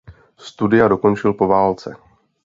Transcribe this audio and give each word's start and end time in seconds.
Studia 0.37 0.87
dokončil 0.87 1.33
po 1.33 1.47
válce. 1.47 1.95